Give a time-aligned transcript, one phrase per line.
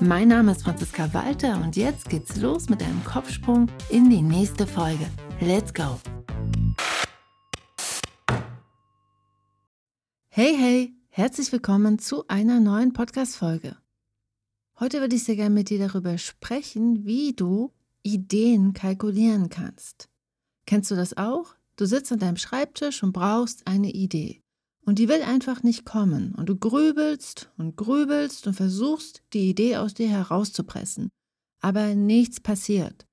[0.00, 4.66] Mein Name ist Franziska Walter und jetzt geht's los mit einem Kopfsprung in die nächste
[4.66, 5.06] Folge.
[5.40, 6.00] Let's go!
[10.28, 10.94] Hey, hey!
[11.10, 13.76] Herzlich willkommen zu einer neuen Podcast-Folge.
[14.80, 17.72] Heute würde ich sehr gerne mit dir darüber sprechen, wie du
[18.02, 20.08] Ideen kalkulieren kannst.
[20.66, 21.54] Kennst du das auch?
[21.76, 24.43] Du sitzt an deinem Schreibtisch und brauchst eine Idee.
[24.84, 26.34] Und die will einfach nicht kommen.
[26.34, 31.08] Und du grübelst und grübelst und versuchst, die Idee aus dir herauszupressen.
[31.60, 33.06] Aber nichts passiert.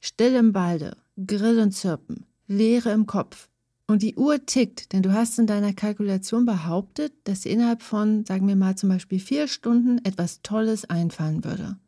[0.00, 3.48] Still im Walde, Grillen zirpen, Leere im Kopf.
[3.86, 8.24] Und die Uhr tickt, denn du hast in deiner Kalkulation behauptet, dass dir innerhalb von,
[8.24, 11.78] sagen wir mal zum Beispiel vier Stunden etwas Tolles einfallen würde.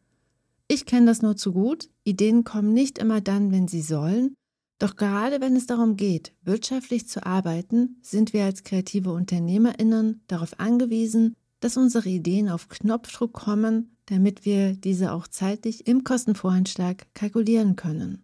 [0.69, 1.89] Ich kenne das nur zu gut.
[2.05, 4.35] Ideen kommen nicht immer dann, wenn sie sollen.
[4.79, 10.61] Doch gerade wenn es darum geht, wirtschaftlich zu arbeiten, sind wir als kreative Unternehmerinnen darauf
[10.61, 17.77] angewiesen, dass unsere Ideen auf Knopfdruck kommen, damit wir diese auch zeitlich im Kostenvoranschlag kalkulieren
[17.77, 18.23] können.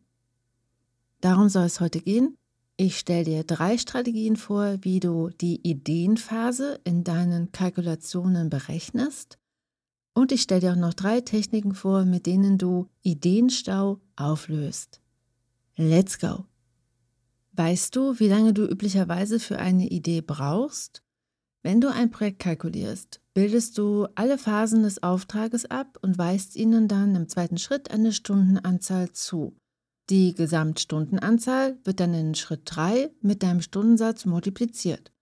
[1.20, 2.36] Darum soll es heute gehen
[2.76, 9.38] ich stelle dir drei Strategien vor, wie du die Ideenphase in deinen Kalkulationen berechnest.
[10.14, 15.01] Und ich stelle dir auch noch drei Techniken vor, mit denen du Ideenstau auflöst.
[15.76, 16.44] Let's go!
[17.52, 21.02] Weißt du, wie lange du üblicherweise für eine Idee brauchst?
[21.62, 26.88] Wenn du ein Projekt kalkulierst, bildest du alle Phasen des Auftrages ab und weist ihnen
[26.88, 29.56] dann im zweiten Schritt eine Stundenanzahl zu.
[30.10, 35.12] Die Gesamtstundenanzahl wird dann in Schritt 3 mit deinem Stundensatz multipliziert.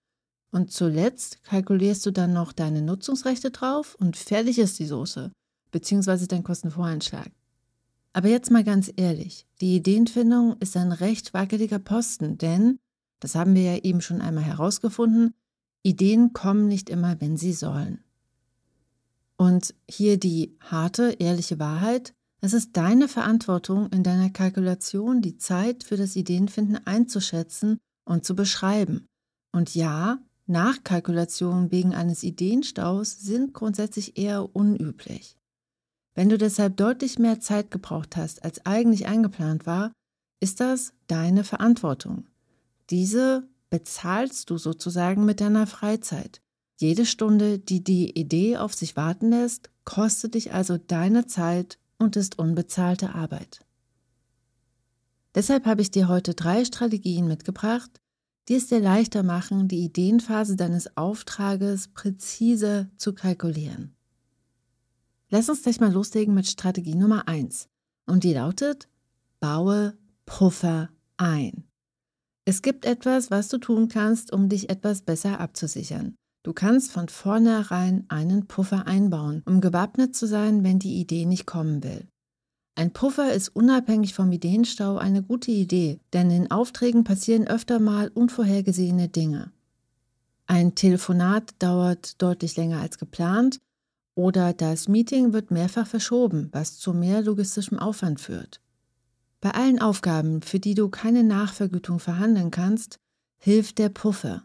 [0.51, 5.31] Und zuletzt kalkulierst du dann noch deine Nutzungsrechte drauf und fertig ist die Soße,
[5.71, 7.31] beziehungsweise dein Kostenvoranschlag.
[8.13, 12.79] Aber jetzt mal ganz ehrlich, die Ideenfindung ist ein recht wackeliger Posten, denn,
[13.21, 15.35] das haben wir ja eben schon einmal herausgefunden,
[15.83, 18.03] Ideen kommen nicht immer, wenn sie sollen.
[19.37, 22.13] Und hier die harte, ehrliche Wahrheit,
[22.43, 28.35] es ist deine Verantwortung, in deiner Kalkulation die Zeit für das Ideenfinden einzuschätzen und zu
[28.35, 29.07] beschreiben.
[29.53, 35.37] Und ja, Nachkalkulationen wegen eines Ideenstaus sind grundsätzlich eher unüblich.
[36.15, 39.93] Wenn du deshalb deutlich mehr Zeit gebraucht hast, als eigentlich eingeplant war,
[40.41, 42.27] ist das deine Verantwortung.
[42.91, 46.41] Diese bezahlst du sozusagen mit deiner Freizeit.
[46.77, 52.17] Jede Stunde, die die Idee auf sich warten lässt, kostet dich also deine Zeit und
[52.17, 53.61] ist unbezahlte Arbeit.
[55.35, 58.01] Deshalb habe ich dir heute drei Strategien mitgebracht,
[58.49, 63.95] die es dir leichter machen, die Ideenphase deines Auftrages präzise zu kalkulieren.
[65.31, 67.69] Lass uns gleich mal loslegen mit Strategie Nummer eins
[68.07, 68.89] und die lautet,
[69.39, 69.97] baue
[70.27, 71.65] Puffer ein.
[72.45, 76.17] Es gibt etwas, was du tun kannst, um dich etwas besser abzusichern.
[76.43, 81.47] Du kannst von vornherein einen Puffer einbauen, um gewappnet zu sein, wenn die Idee nicht
[81.47, 82.09] kommen will.
[82.75, 88.09] Ein Puffer ist unabhängig vom Ideenstau eine gute Idee, denn in Aufträgen passieren öfter mal
[88.09, 89.53] unvorhergesehene Dinge.
[90.47, 93.61] Ein Telefonat dauert deutlich länger als geplant
[94.15, 98.61] oder das Meeting wird mehrfach verschoben, was zu mehr logistischem Aufwand führt.
[99.41, 102.99] Bei allen Aufgaben, für die du keine Nachvergütung verhandeln kannst,
[103.39, 104.45] hilft der Puffer.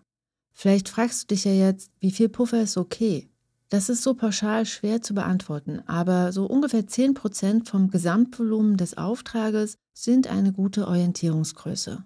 [0.53, 3.29] Vielleicht fragst du dich ja jetzt, wie viel Puffer ist okay?
[3.69, 9.77] Das ist so pauschal schwer zu beantworten, aber so ungefähr 10% vom Gesamtvolumen des Auftrages
[9.93, 12.05] sind eine gute Orientierungsgröße.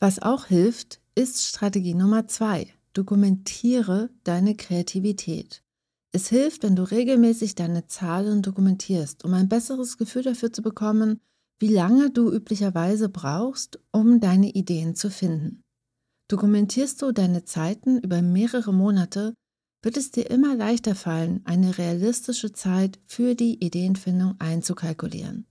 [0.00, 2.66] Was auch hilft, ist Strategie Nummer 2.
[2.94, 5.62] Dokumentiere deine Kreativität.
[6.12, 11.20] Es hilft, wenn du regelmäßig deine Zahlen dokumentierst, um ein besseres Gefühl dafür zu bekommen,
[11.60, 15.62] wie lange du üblicherweise brauchst, um deine Ideen zu finden.
[16.28, 19.34] Dokumentierst du deine Zeiten über mehrere Monate,
[19.82, 25.46] wird es dir immer leichter fallen, eine realistische Zeit für die Ideenfindung einzukalkulieren.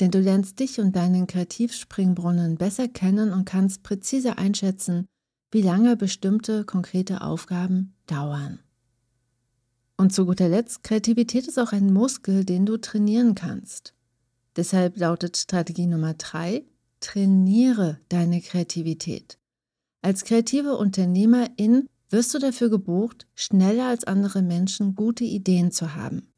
[0.00, 5.06] Denn du lernst dich und deinen Kreativspringbrunnen besser kennen und kannst präziser einschätzen,
[5.50, 8.58] wie lange bestimmte konkrete Aufgaben dauern.
[9.96, 13.94] Und zu guter Letzt, Kreativität ist auch ein Muskel, den du trainieren kannst.
[14.56, 16.64] Deshalb lautet Strategie Nummer drei:
[17.00, 19.38] trainiere deine Kreativität.
[20.02, 26.28] Als kreative Unternehmerin wirst du dafür gebucht, schneller als andere Menschen gute Ideen zu haben.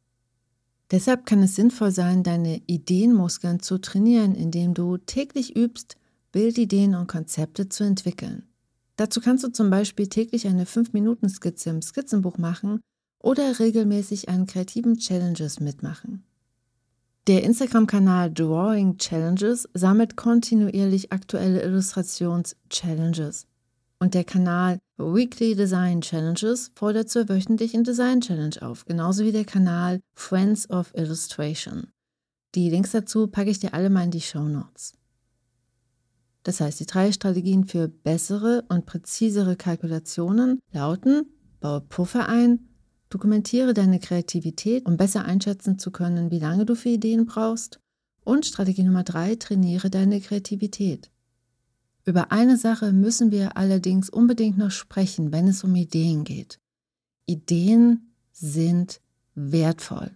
[0.90, 5.96] Deshalb kann es sinnvoll sein, deine Ideenmuskeln zu trainieren, indem du täglich übst,
[6.30, 8.44] Bildideen und Konzepte zu entwickeln.
[8.96, 12.80] Dazu kannst du zum Beispiel täglich eine 5-Minuten-Skizze im Skizzenbuch machen
[13.24, 16.24] oder regelmäßig an kreativen Challenges mitmachen.
[17.26, 23.46] Der Instagram-Kanal Drawing Challenges sammelt kontinuierlich aktuelle Illustrations-Challenges.
[23.98, 29.46] Und der Kanal Weekly Design Challenges fordert zur wöchentlichen Design Challenge auf, genauso wie der
[29.46, 31.86] Kanal Friends of Illustration.
[32.54, 34.92] Die Links dazu packe ich dir alle mal in die Show Notes.
[36.42, 42.68] Das heißt, die drei Strategien für bessere und präzisere Kalkulationen lauten: baue Puffer ein,
[43.14, 47.78] Dokumentiere deine Kreativität, um besser einschätzen zu können, wie lange du für Ideen brauchst.
[48.24, 51.12] Und Strategie Nummer drei, trainiere deine Kreativität.
[52.04, 56.58] Über eine Sache müssen wir allerdings unbedingt noch sprechen, wenn es um Ideen geht.
[57.24, 59.00] Ideen sind
[59.36, 60.10] wertvoll.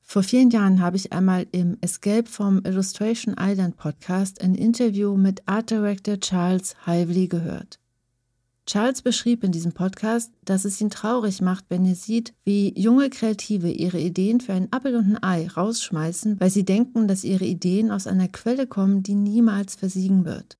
[0.00, 5.42] Vor vielen Jahren habe ich einmal im Escape from Illustration Island Podcast ein Interview mit
[5.48, 7.80] Art Director Charles Hively gehört.
[8.66, 13.10] Charles beschrieb in diesem Podcast, dass es ihn traurig macht, wenn er sieht, wie junge
[13.10, 17.44] Kreative ihre Ideen für ein Appel und ein Ei rausschmeißen, weil sie denken, dass ihre
[17.44, 20.56] Ideen aus einer Quelle kommen, die niemals versiegen wird.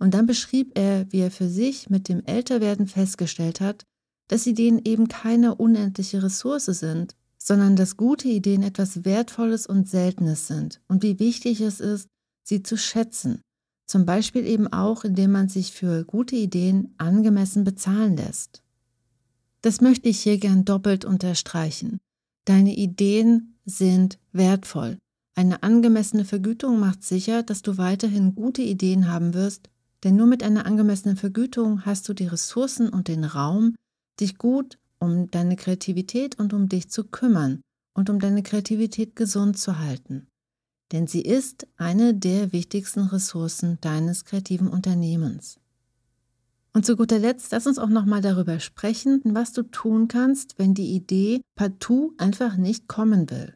[0.00, 3.84] Und dann beschrieb er, wie er für sich mit dem Älterwerden festgestellt hat,
[4.26, 10.48] dass Ideen eben keine unendliche Ressource sind, sondern dass gute Ideen etwas Wertvolles und Seltenes
[10.48, 12.08] sind und wie wichtig es ist,
[12.42, 13.42] sie zu schätzen
[13.86, 18.62] zum Beispiel eben auch, indem man sich für gute Ideen angemessen bezahlen lässt.
[19.62, 21.98] Das möchte ich hier gern doppelt unterstreichen.
[22.44, 24.98] Deine Ideen sind wertvoll.
[25.34, 29.70] Eine angemessene Vergütung macht sicher, dass du weiterhin gute Ideen haben wirst,
[30.04, 33.74] denn nur mit einer angemessenen Vergütung hast du die Ressourcen und den Raum,
[34.20, 37.60] dich gut um deine Kreativität und um dich zu kümmern
[37.94, 40.26] und um deine Kreativität gesund zu halten
[40.92, 45.58] denn sie ist eine der wichtigsten Ressourcen deines kreativen Unternehmens.
[46.72, 50.74] Und zu guter Letzt, lass uns auch nochmal darüber sprechen, was du tun kannst, wenn
[50.74, 53.54] die Idee partout einfach nicht kommen will.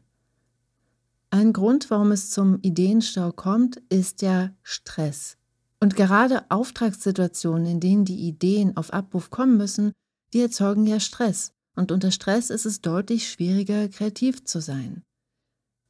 [1.31, 5.37] Ein Grund, warum es zum Ideenstau kommt, ist ja Stress.
[5.81, 9.93] Und gerade Auftragssituationen, in denen die Ideen auf Abruf kommen müssen,
[10.33, 11.53] die erzeugen ja Stress.
[11.75, 15.03] Und unter Stress ist es deutlich schwieriger, kreativ zu sein.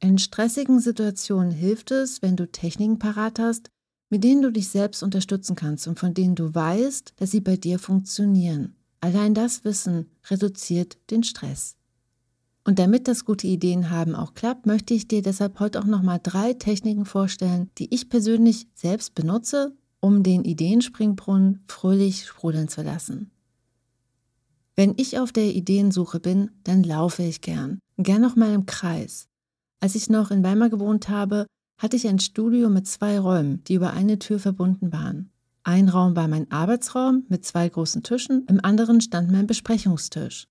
[0.01, 3.69] In stressigen Situationen hilft es, wenn du Techniken parat hast,
[4.09, 7.57] mit denen du dich selbst unterstützen kannst und von denen du weißt, dass sie bei
[7.57, 8.75] dir funktionieren.
[9.01, 11.75] Allein das Wissen reduziert den Stress.
[12.63, 16.19] Und damit das gute Ideen haben auch klappt, möchte ich dir deshalb heute auch nochmal
[16.21, 23.31] drei Techniken vorstellen, die ich persönlich selbst benutze, um den Ideenspringbrunnen fröhlich sprudeln zu lassen.
[24.75, 29.27] Wenn ich auf der Ideensuche bin, dann laufe ich gern, gern nochmal im Kreis.
[29.79, 31.45] Als ich noch in Weimar gewohnt habe,
[31.77, 35.31] hatte ich ein Studio mit zwei Räumen, die über eine Tür verbunden waren.
[35.63, 40.47] Ein Raum war mein Arbeitsraum mit zwei großen Tischen, im anderen stand mein Besprechungstisch.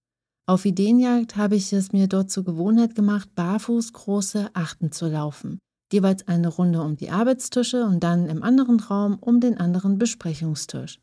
[0.46, 5.58] Auf Ideenjagd habe ich es mir dort zur Gewohnheit gemacht, barfuß große Achten zu laufen.
[5.92, 11.00] Jeweils eine Runde um die Arbeitstische und dann im anderen Raum um den anderen Besprechungstisch.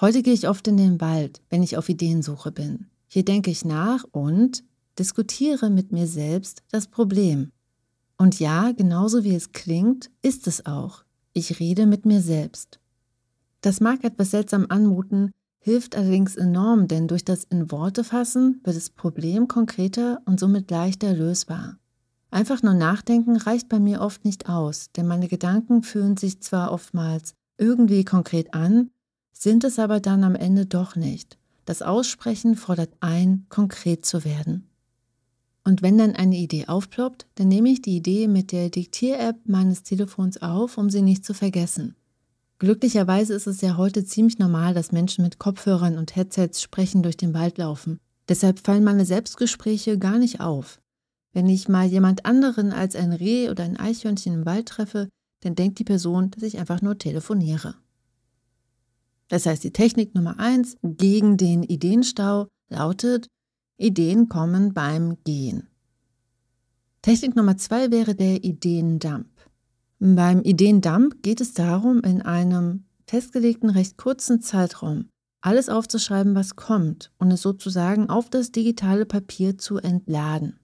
[0.00, 2.86] Heute gehe ich oft in den Wald, wenn ich auf Ideensuche bin.
[3.06, 4.64] Hier denke ich nach und
[4.98, 7.52] diskutiere mit mir selbst das Problem.
[8.16, 11.04] Und ja, genauso wie es klingt, ist es auch.
[11.32, 12.78] Ich rede mit mir selbst.
[13.60, 18.76] Das mag etwas seltsam anmuten, hilft allerdings enorm, denn durch das in Worte fassen wird
[18.76, 21.78] das Problem konkreter und somit leichter lösbar.
[22.30, 26.72] Einfach nur nachdenken reicht bei mir oft nicht aus, denn meine Gedanken fühlen sich zwar
[26.72, 28.90] oftmals irgendwie konkret an,
[29.32, 31.38] sind es aber dann am Ende doch nicht.
[31.64, 34.68] Das Aussprechen fordert ein, konkret zu werden.
[35.64, 39.82] Und wenn dann eine Idee aufploppt, dann nehme ich die Idee mit der Diktier-App meines
[39.82, 41.96] Telefons auf, um sie nicht zu vergessen.
[42.58, 47.16] Glücklicherweise ist es ja heute ziemlich normal, dass Menschen mit Kopfhörern und Headsets sprechen durch
[47.16, 47.98] den Wald laufen.
[48.28, 50.80] Deshalb fallen meine Selbstgespräche gar nicht auf.
[51.32, 55.08] Wenn ich mal jemand anderen als ein Reh oder ein Eichhörnchen im Wald treffe,
[55.40, 57.74] dann denkt die Person, dass ich einfach nur telefoniere.
[59.28, 63.26] Das heißt, die Technik Nummer eins gegen den Ideenstau lautet,
[63.76, 65.68] Ideen kommen beim Gehen.
[67.02, 69.28] Technik Nummer zwei wäre der Ideendump.
[69.98, 75.08] Beim Ideendump geht es darum, in einem festgelegten, recht kurzen Zeitraum
[75.44, 80.58] alles aufzuschreiben, was kommt und es sozusagen auf das digitale Papier zu entladen.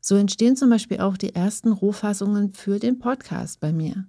[0.00, 4.06] So entstehen zum Beispiel auch die ersten Rohfassungen für den Podcast bei mir.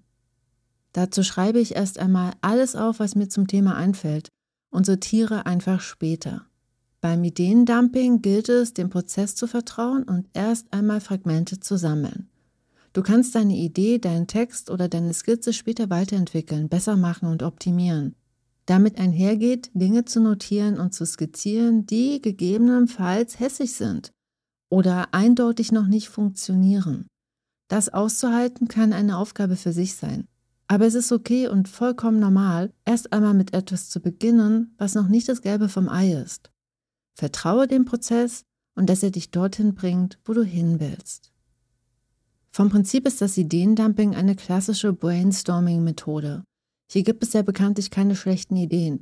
[0.94, 4.30] Dazu schreibe ich erst einmal alles auf, was mir zum Thema einfällt
[4.70, 6.46] und sortiere einfach später.
[7.06, 12.30] Beim Ideendumping gilt es, dem Prozess zu vertrauen und erst einmal Fragmente zu sammeln.
[12.94, 18.16] Du kannst deine Idee, deinen Text oder deine Skizze später weiterentwickeln, besser machen und optimieren.
[18.66, 24.12] Damit einhergeht, Dinge zu notieren und zu skizzieren, die gegebenenfalls hässlich sind
[24.72, 27.06] oder eindeutig noch nicht funktionieren.
[27.68, 30.28] Das auszuhalten kann eine Aufgabe für sich sein.
[30.68, 35.08] Aber es ist okay und vollkommen normal, erst einmal mit etwas zu beginnen, was noch
[35.08, 36.50] nicht das Gelbe vom Ei ist.
[37.16, 38.44] Vertraue dem Prozess
[38.76, 41.32] und dass er dich dorthin bringt, wo du hin willst.
[42.52, 46.44] Vom Prinzip ist das Ideendumping eine klassische Brainstorming-Methode.
[46.92, 49.02] Hier gibt es ja bekanntlich keine schlechten Ideen.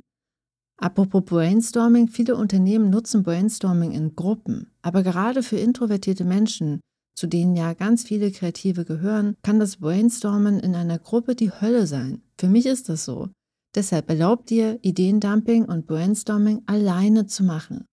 [0.76, 6.80] Apropos Brainstorming, viele Unternehmen nutzen Brainstorming in Gruppen, aber gerade für introvertierte Menschen,
[7.16, 11.86] zu denen ja ganz viele Kreative gehören, kann das Brainstormen in einer Gruppe die Hölle
[11.86, 12.22] sein.
[12.38, 13.28] Für mich ist das so.
[13.74, 17.86] Deshalb erlaubt dir, Ideendumping und Brainstorming alleine zu machen.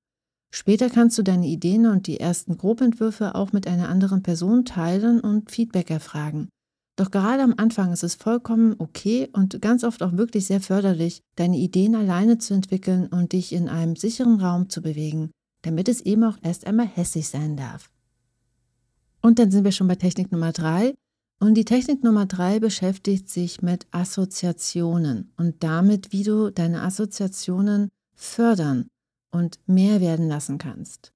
[0.53, 5.21] Später kannst du deine Ideen und die ersten Grobentwürfe auch mit einer anderen Person teilen
[5.21, 6.49] und Feedback erfragen.
[6.97, 11.21] Doch gerade am Anfang ist es vollkommen okay und ganz oft auch wirklich sehr förderlich,
[11.35, 15.31] deine Ideen alleine zu entwickeln und dich in einem sicheren Raum zu bewegen,
[15.61, 17.89] damit es eben auch erst einmal hässlich sein darf.
[19.21, 20.93] Und dann sind wir schon bei Technik Nummer drei.
[21.39, 27.89] Und die Technik Nummer drei beschäftigt sich mit Assoziationen und damit, wie du deine Assoziationen
[28.13, 28.89] fördern
[29.31, 31.13] und mehr werden lassen kannst.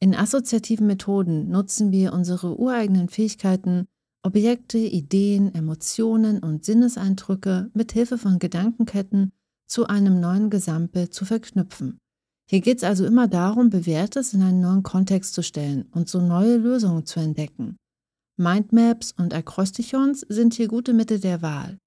[0.00, 3.86] In assoziativen Methoden nutzen wir unsere ureigenen Fähigkeiten,
[4.22, 9.32] Objekte, Ideen, Emotionen und Sinneseindrücke mit Hilfe von Gedankenketten
[9.66, 11.98] zu einem neuen Gesamtbild zu verknüpfen.
[12.48, 16.20] Hier geht es also immer darum, Bewährtes in einen neuen Kontext zu stellen und so
[16.20, 17.76] neue Lösungen zu entdecken.
[18.36, 21.78] Mindmaps und Akrostichons sind hier gute Mittel der Wahl.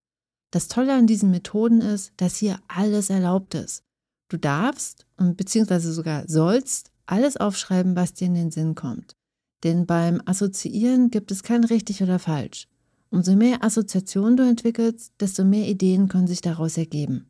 [0.52, 3.84] Das Tolle an diesen Methoden ist, dass hier alles erlaubt ist.
[4.30, 9.16] Du darfst und beziehungsweise sogar sollst alles aufschreiben, was dir in den Sinn kommt.
[9.64, 12.68] Denn beim Assoziieren gibt es kein richtig oder falsch.
[13.10, 17.30] Umso mehr Assoziationen du entwickelst, desto mehr Ideen können sich daraus ergeben.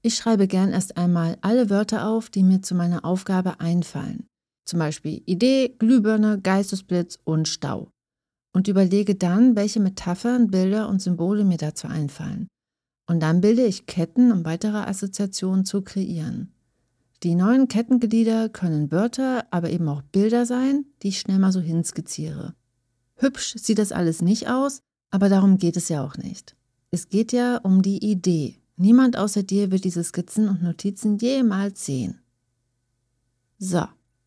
[0.00, 4.26] Ich schreibe gern erst einmal alle Wörter auf, die mir zu meiner Aufgabe einfallen.
[4.64, 7.90] Zum Beispiel Idee, Glühbirne, Geistesblitz und Stau.
[8.54, 12.48] Und überlege dann, welche Metaphern, Bilder und Symbole mir dazu einfallen.
[13.08, 16.52] Und dann bilde ich Ketten, um weitere Assoziationen zu kreieren.
[17.24, 21.58] Die neuen Kettenglieder können Wörter, aber eben auch Bilder sein, die ich schnell mal so
[21.58, 22.54] hinskizziere.
[23.16, 26.54] Hübsch sieht das alles nicht aus, aber darum geht es ja auch nicht.
[26.92, 31.84] Es geht ja um die Idee, Niemand außer dir wird diese Skizzen und Notizen jemals
[31.84, 32.20] sehen.
[33.58, 33.84] So,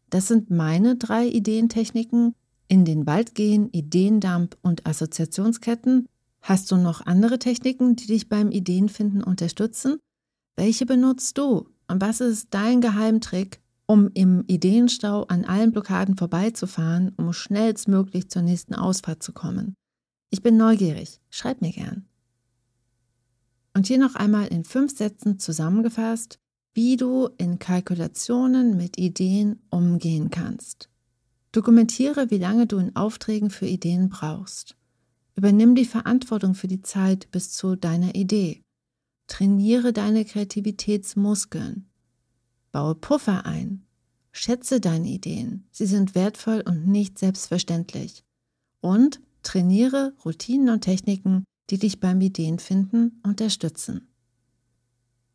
[0.10, 2.36] das sind meine drei Ideentechniken.
[2.68, 6.06] In den Wald gehen, Ideendump und Assoziationsketten.
[6.42, 10.00] Hast du noch andere Techniken, die dich beim Ideenfinden unterstützen?
[10.56, 11.70] Welche benutzt du?
[11.88, 18.42] Und was ist dein Geheimtrick, um im Ideenstau an allen Blockaden vorbeizufahren, um schnellstmöglich zur
[18.42, 19.76] nächsten Ausfahrt zu kommen?
[20.32, 21.20] Ich bin neugierig.
[21.30, 22.06] Schreib mir gern.
[23.74, 26.40] Und hier noch einmal in fünf Sätzen zusammengefasst,
[26.74, 30.90] wie du in Kalkulationen mit Ideen umgehen kannst.
[31.52, 34.78] Dokumentiere, wie lange du in Aufträgen für Ideen brauchst.
[35.36, 38.64] Übernimm die Verantwortung für die Zeit bis zu deiner Idee.
[39.28, 41.90] Trainiere deine Kreativitätsmuskeln.
[42.72, 43.86] Baue Puffer ein.
[44.34, 45.68] Schätze deine Ideen.
[45.72, 48.24] Sie sind wertvoll und nicht selbstverständlich.
[48.82, 54.08] Und trainiere Routinen und Techniken, die dich beim Ideenfinden unterstützen.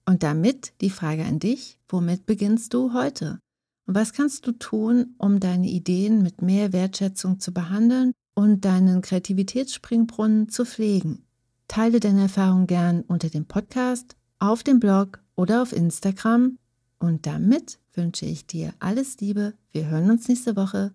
[0.04, 3.40] Und damit die Frage an dich, womit beginnst du heute?
[3.86, 9.00] Und was kannst du tun, um deine Ideen mit mehr Wertschätzung zu behandeln und deinen
[9.00, 11.24] Kreativitätsspringbrunnen zu pflegen?
[11.66, 16.58] Teile deine Erfahrung gern unter dem Podcast, auf dem Blog oder auf Instagram.
[17.00, 19.54] Und damit wünsche ich dir alles Liebe.
[19.72, 20.92] Wir hören uns nächste Woche.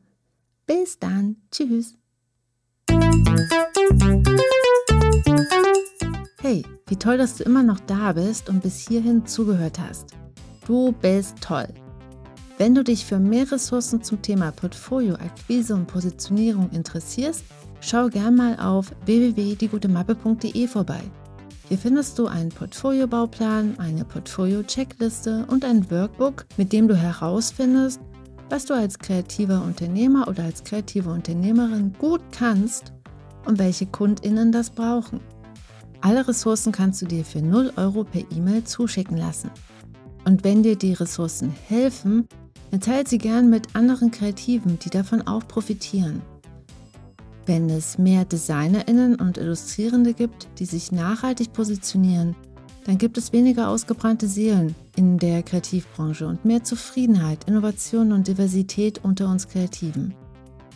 [0.65, 1.37] Bis dann.
[1.51, 1.97] Tschüss.
[6.39, 10.11] Hey, wie toll, dass du immer noch da bist und bis hierhin zugehört hast.
[10.65, 11.67] Du bist toll.
[12.61, 17.43] Wenn du dich für mehr Ressourcen zum Thema Portfolio, Akquise und Positionierung interessierst,
[17.79, 21.01] schau gern mal auf www.diegutemappe.de vorbei.
[21.69, 27.99] Hier findest du einen Portfolio-Bauplan, eine Portfolio-Checkliste und ein Workbook, mit dem du herausfindest,
[28.51, 32.93] was du als kreativer Unternehmer oder als kreative Unternehmerin gut kannst
[33.47, 35.19] und welche KundInnen das brauchen.
[36.01, 39.49] Alle Ressourcen kannst du dir für 0 Euro per E-Mail zuschicken lassen.
[40.25, 42.27] Und wenn dir die Ressourcen helfen,
[42.71, 46.21] dann teile sie gern mit anderen Kreativen, die davon auch profitieren.
[47.45, 52.35] Wenn es mehr DesignerInnen und Illustrierende gibt, die sich nachhaltig positionieren,
[52.85, 59.03] dann gibt es weniger ausgebrannte Seelen in der Kreativbranche und mehr Zufriedenheit, Innovation und Diversität
[59.03, 60.15] unter uns Kreativen.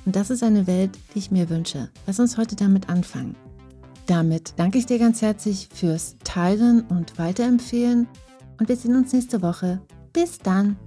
[0.06, 1.90] Und das ist eine Welt, die ich mir wünsche.
[2.06, 3.36] Lass uns heute damit anfangen.
[4.06, 8.08] Damit danke ich dir ganz herzlich fürs Teilen und Weiterempfehlen
[8.60, 9.82] und wir sehen uns nächste Woche.
[10.14, 10.78] Bis dann!